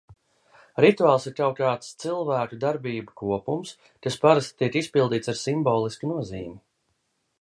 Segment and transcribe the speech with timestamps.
[0.83, 3.75] Rituāls ir kaut kāds cilvēku darbību kopums,
[4.07, 6.59] kas parasti tiek izpildīts ar simbolisku nozīmi.